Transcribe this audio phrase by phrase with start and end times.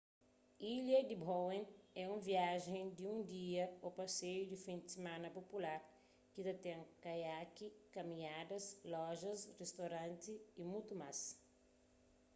[0.75, 1.63] ilha di bowen
[2.01, 5.79] é un viajen di un dia ô paseiu di fin di simana pupular
[6.33, 11.19] ki ta ten kaiaki kaminhadas lojas ristoranti y mutu más